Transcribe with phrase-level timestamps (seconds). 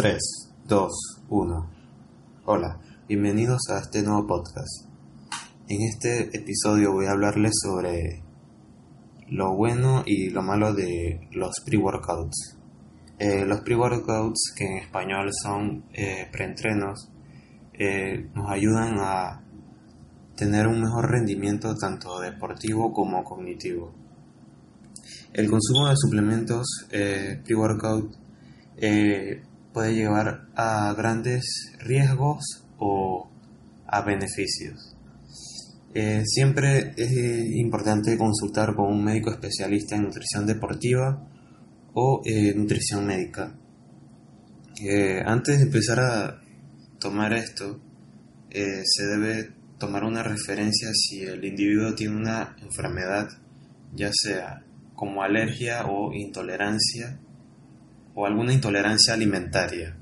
[0.00, 0.18] 3,
[0.66, 0.90] 2,
[1.28, 1.70] 1.
[2.46, 4.86] Hola, bienvenidos a este nuevo podcast.
[5.68, 8.22] En este episodio voy a hablarles sobre
[9.28, 12.56] lo bueno y lo malo de los pre-workouts.
[13.18, 17.10] Eh, los pre-workouts, que en español son eh, preentrenos,
[17.74, 19.44] eh, nos ayudan a
[20.34, 23.92] tener un mejor rendimiento tanto deportivo como cognitivo.
[25.34, 28.16] El consumo de suplementos eh, pre-workout
[29.72, 33.30] puede llevar a grandes riesgos o
[33.86, 34.96] a beneficios.
[35.94, 37.10] Eh, siempre es
[37.56, 41.26] importante consultar con un médico especialista en nutrición deportiva
[41.94, 42.22] o
[42.54, 43.56] nutrición médica.
[45.26, 46.40] antes de empezar a
[47.00, 47.80] tomar esto,
[48.50, 53.28] se debe tomar una referencia si el individuo tiene una enfermedad,
[53.94, 54.62] ya sea
[54.94, 57.18] como alergia o intolerancia
[58.20, 59.96] o alguna intolerancia alimentaria.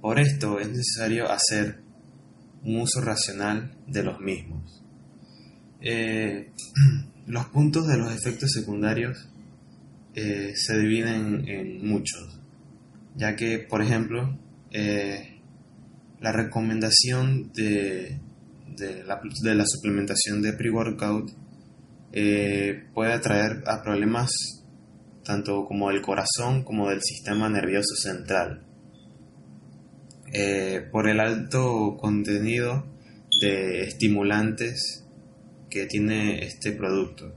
[0.00, 1.80] Por esto es necesario hacer
[2.62, 4.82] un uso racional de los mismos.
[5.82, 6.52] Eh,
[7.26, 9.28] los puntos de los efectos secundarios
[10.14, 12.40] eh, se dividen en muchos,
[13.14, 14.38] ya que, por ejemplo,
[14.70, 15.42] eh,
[16.22, 18.20] la recomendación de,
[19.06, 21.30] la, de la suplementación de pre-workout
[22.94, 24.63] puede atraer a problemas
[25.24, 28.64] tanto como del corazón como del sistema nervioso central.
[30.32, 32.84] Eh, por el alto contenido
[33.40, 35.04] de estimulantes
[35.70, 37.34] que tiene este producto.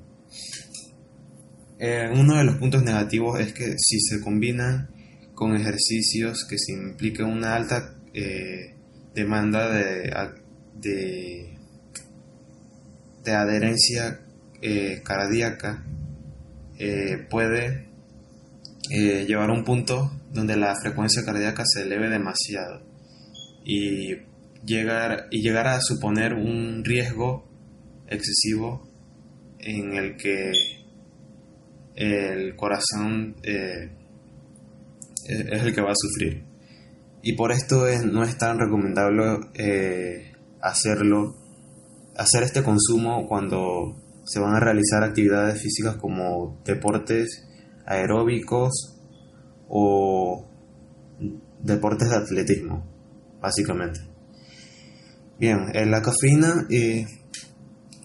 [1.79, 4.89] Eh, uno de los puntos negativos es que si se combinan
[5.33, 7.93] con ejercicios que se implica una alta
[9.17, 10.11] demanda de,
[13.23, 14.21] de, adherencia
[14.61, 15.83] eh, cardíaca
[16.77, 17.87] eh, puede
[18.89, 22.81] eh, llevar a un punto donde la frecuencia cardíaca se eleve demasiado
[23.63, 24.17] y
[24.65, 27.47] llegar, y llegar a suponer un riesgo
[28.07, 28.87] excesivo
[29.59, 30.51] en el que
[31.95, 33.89] el corazón es
[35.25, 36.43] el que va a sufrir.
[37.23, 39.39] Y por esto no es tan recomendable
[40.61, 41.35] hacerlo,
[42.15, 43.95] hacer este consumo cuando
[44.27, 47.47] se van a realizar actividades físicas como deportes
[47.85, 48.99] aeróbicos
[49.69, 50.45] o
[51.63, 52.85] deportes de atletismo,
[53.41, 54.01] básicamente.
[55.39, 57.05] Bien, eh, la cafeína eh,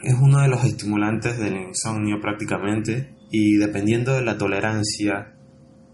[0.02, 5.34] es uno de los estimulantes del insomnio prácticamente y dependiendo de la tolerancia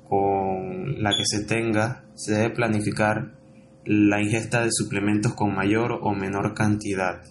[0.06, 3.32] con la que se tenga, se debe planificar
[3.86, 7.22] la ingesta de suplementos con mayor o menor cantidad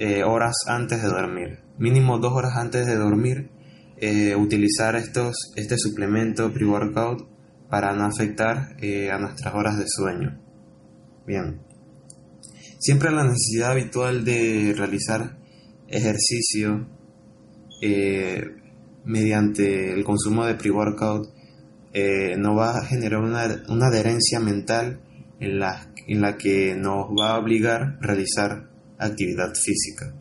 [0.00, 1.58] eh, horas antes de dormir.
[1.76, 3.50] Mínimo dos horas antes de dormir,
[3.96, 7.28] eh, utilizar estos, este suplemento pre-workout
[7.68, 10.40] para no afectar eh, a nuestras horas de sueño.
[11.26, 11.60] Bien.
[12.78, 15.36] Siempre la necesidad habitual de realizar
[15.88, 16.86] ejercicio
[19.04, 21.28] mediante el consumo de pre-workout
[22.36, 25.00] nos va a generar una, una adherencia mental
[25.40, 30.14] en la, en la que nos va a obligar a realizar actividad física.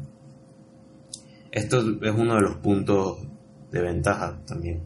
[1.52, 3.20] Esto es uno de los puntos
[3.72, 4.84] de ventaja también.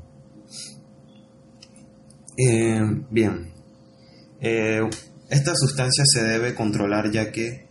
[2.37, 3.51] Eh, bien,
[4.39, 4.81] eh,
[5.29, 7.67] esta sustancia se debe controlar ya que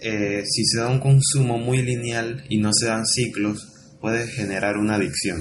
[0.00, 4.76] eh, si se da un consumo muy lineal y no se dan ciclos, puede generar
[4.76, 5.40] una adicción.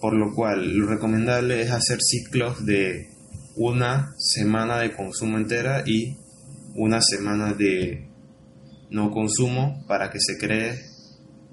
[0.00, 3.08] Por lo cual, lo recomendable es hacer ciclos de
[3.56, 6.16] una semana de consumo entera y
[6.74, 8.08] una semana de
[8.94, 10.80] no consumo para que se cree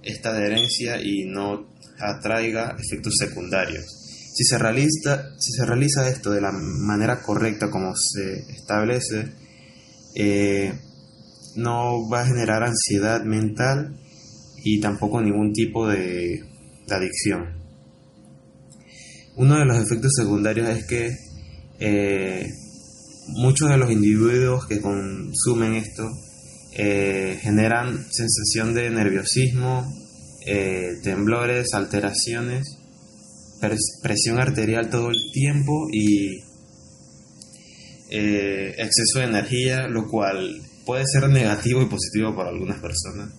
[0.03, 1.68] esta adherencia y no
[2.00, 3.84] atraiga efectos secundarios.
[4.34, 9.34] Si se, realiza, esto de la manera correcta como se establece,
[10.16, 10.73] eh,
[11.55, 13.99] no va a generar ansiedad mental
[14.64, 16.46] y tampoco ningún tipo de,
[16.90, 17.59] adicción.
[19.35, 21.17] Uno de los efectos secundarios es que
[21.79, 22.47] eh,
[23.29, 26.09] muchos de los individuos que consumen esto
[26.73, 29.94] eh, generan sensación de nerviosismo,
[30.46, 32.78] eh, temblores, alteraciones,
[34.02, 36.44] presión arterial todo el tiempo y
[38.09, 43.34] eh, exceso de energía, lo cual puede ser negativo y positivo para algunas personas,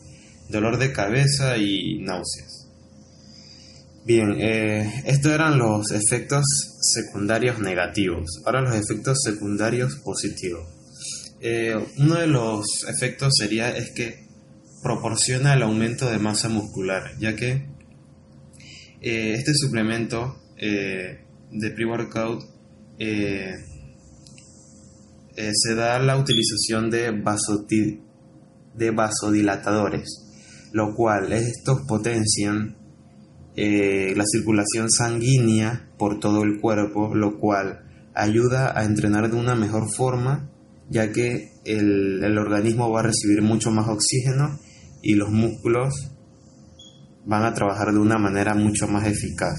[0.51, 2.69] dolor de cabeza y náuseas.
[4.05, 4.37] Bien,
[5.07, 6.45] estos eran los efectos
[6.81, 10.82] secundarios negativos, ahora los efectos secundarios positivos.
[11.45, 14.29] Eh, uno de los efectos sería es que
[14.81, 17.67] proporciona el aumento de masa muscular, ya que
[19.01, 22.45] eh, este suplemento eh, de pre-workout
[25.37, 27.11] se da la utilización de,
[28.77, 32.77] de vasodilatadores, lo cual estos potencian
[33.57, 37.81] la circulación sanguínea por todo el cuerpo, lo cual
[38.15, 40.52] ayuda a entrenar de una mejor forma,
[40.91, 44.59] ya que el, el organismo va a recibir mucho más oxígeno
[45.03, 46.13] y los músculos
[47.25, 49.59] van a trabajar de una manera mucho más eficaz.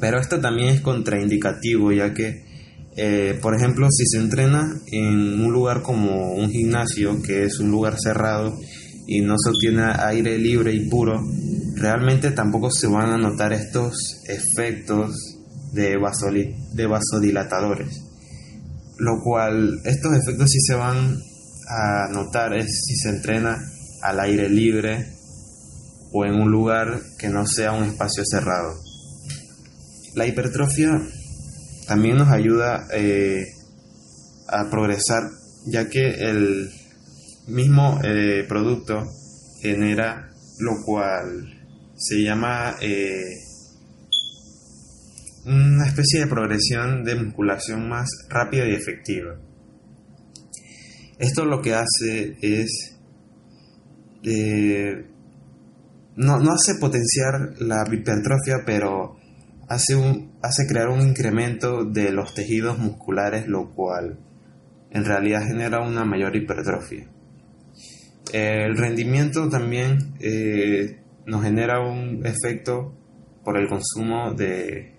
[0.00, 2.44] Pero esto también es contraindicativo, ya que,
[2.96, 7.70] eh, por ejemplo, si se entrena en un lugar como un gimnasio, que es un
[7.70, 8.58] lugar cerrado
[9.06, 11.20] y no se obtiene aire libre y puro,
[11.74, 15.16] realmente tampoco se van a notar estos efectos
[15.72, 15.98] de,
[16.74, 18.07] de vasodilatadores.
[18.98, 21.22] Lo cual, estos efectos sí se van
[21.68, 23.58] a notar es si se entrena
[24.02, 25.06] al aire libre
[26.12, 28.74] o en un lugar que no sea un espacio cerrado.
[30.14, 31.00] La hipertrofia
[31.86, 33.46] también nos ayuda eh,
[34.48, 35.30] a progresar
[35.66, 36.70] ya que el
[37.46, 39.04] mismo eh, producto
[39.60, 41.54] genera lo cual
[41.96, 43.47] se llama eh,
[45.46, 49.36] una especie de progresión de musculación más rápida y efectiva.
[51.18, 52.94] Esto lo que hace es
[56.16, 59.16] no, no hace potenciar la hipertrofia, pero
[59.68, 64.18] hace, un, hace crear un incremento de los tejidos musculares, lo cual
[64.90, 67.08] en realidad genera una mayor hipertrofia.
[68.32, 72.94] El rendimiento también eh, nos genera un efecto
[73.44, 74.97] por el consumo de,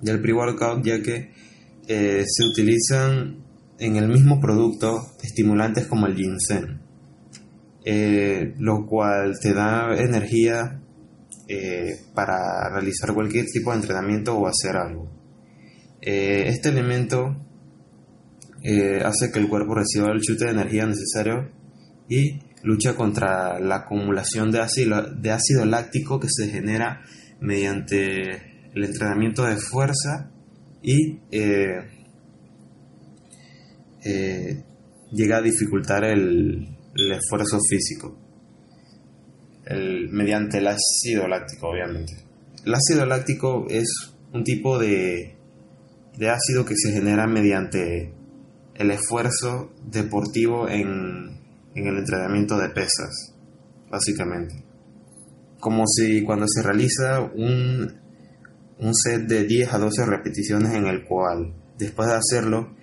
[0.00, 1.32] del pre-workout, ya que
[1.86, 3.44] eh, se utilizan
[3.78, 6.88] en el mismo producto estimulantes como el ginseng.
[7.90, 10.78] Eh, lo cual te da energía
[11.48, 15.10] eh, para realizar cualquier tipo de entrenamiento o hacer algo.
[16.02, 17.34] Eh, este elemento
[19.04, 21.50] hace que el cuerpo reciba el chute de energía necesario
[22.10, 27.00] y lucha contra la acumulación de ácido, de ácido láctico que se genera
[27.40, 30.30] mediante el entrenamiento de fuerza
[30.82, 31.18] y
[35.12, 38.16] llega a dificultar el, el esfuerzo físico.
[40.10, 42.14] mediante el ácido láctico, obviamente.
[42.64, 43.88] El ácido láctico es
[44.32, 45.36] un tipo de,
[46.16, 48.12] de ácido que se genera mediante
[48.74, 51.40] el esfuerzo deportivo en,
[51.74, 53.34] en el entrenamiento de pesas,
[53.90, 54.64] básicamente.
[55.60, 58.00] Como si cuando se realiza un,
[58.78, 62.76] un set de 10 a 12 repeticiones en el cual, después de hacerlo,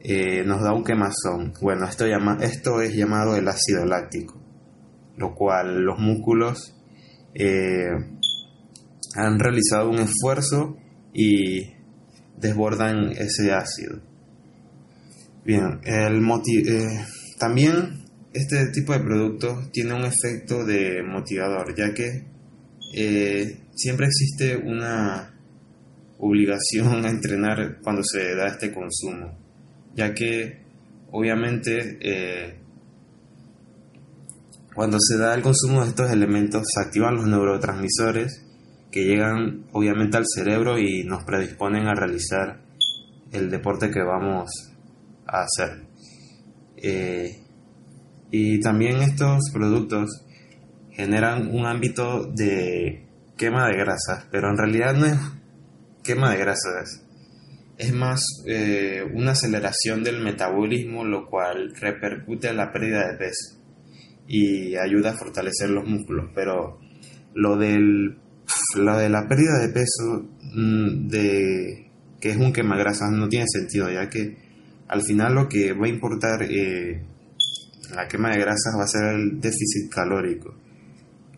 [0.00, 1.52] eh, nos da un quemazón.
[1.60, 4.40] Bueno, esto, llama, esto es llamado el ácido láctico,
[5.16, 6.74] lo cual los músculos
[7.34, 7.90] eh,
[9.14, 10.76] han realizado un esfuerzo
[11.12, 11.72] y
[12.38, 14.00] desbordan ese ácido.
[15.44, 16.22] Bien, el
[16.66, 17.04] eh,
[17.38, 22.32] también este tipo de productos tiene un efecto de motivador, ya que
[23.74, 25.33] siempre existe una
[26.18, 29.44] obligación a entrenar cuando se da este consumo
[29.94, 30.60] ya que
[31.10, 32.60] obviamente eh,
[34.74, 38.44] cuando se da el consumo de estos elementos se activan los neurotransmisores
[38.90, 42.60] que llegan obviamente al cerebro y nos predisponen a realizar
[43.32, 44.50] el deporte que vamos
[45.26, 45.84] a hacer.
[46.76, 47.40] Eh,
[48.30, 50.24] y también estos productos
[50.92, 53.04] generan un ámbito de
[53.36, 55.18] quema de grasas, pero en realidad no es
[56.04, 57.02] quema de grasas,
[57.76, 63.56] es más eh, una aceleración del metabolismo, lo cual repercute en la pérdida de peso
[64.28, 66.30] y ayuda a fortalecer los músculos.
[66.34, 66.78] Pero
[67.34, 68.16] lo, del,
[68.76, 73.90] lo de la pérdida de peso, mm, de, que es un quemagrasas, no tiene sentido,
[73.90, 74.36] ya que
[74.86, 77.02] al final lo que va a importar eh,
[77.94, 80.63] la quema de grasas va a ser el déficit calórico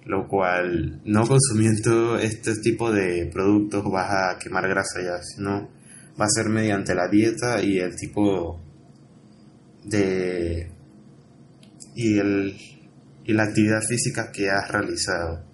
[0.07, 5.69] lo cual no consumiendo este tipo de productos vas a quemar grasa ya, sino
[6.19, 8.61] va a ser mediante la dieta y el tipo
[9.85, 10.71] de
[11.97, 12.57] y el
[13.25, 15.45] y la actividad física que has realizado.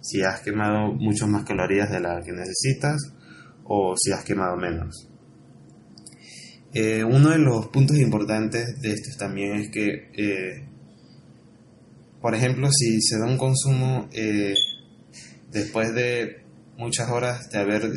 [0.00, 3.14] Si has quemado mucho más calorías de las que necesitas
[3.62, 5.08] o si has quemado menos.
[6.74, 10.71] Eh, uno de los puntos importantes de esto también es que eh,
[12.22, 14.54] por ejemplo si se da un consumo eh,
[15.50, 16.44] después de
[16.78, 17.92] muchas horas de haber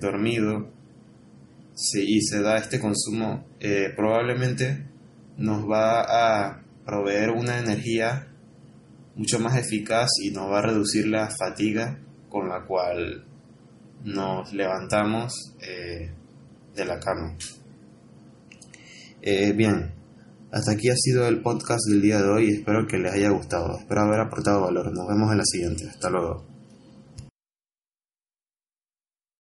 [0.00, 0.72] dormido
[1.94, 4.84] y se da este consumo, eh, probablemente
[5.36, 8.26] nos va a proveer una energía
[9.14, 11.98] mucho más eficaz y nos va a reducir la fatiga
[12.28, 13.24] con la cual
[14.04, 16.10] nos levantamos eh,
[16.74, 17.36] de la cama.
[19.22, 19.92] Eh, bien,
[20.50, 22.50] hasta aquí ha sido el podcast del día de hoy.
[22.50, 23.78] Espero que les haya gustado.
[23.78, 24.92] Espero haber aportado valor.
[24.92, 25.88] Nos vemos en la siguiente.
[25.88, 26.47] Hasta luego.